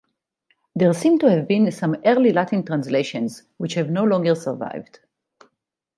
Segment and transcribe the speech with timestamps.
[0.73, 4.97] There seem to have been some early Latin translations, which have no longer survived.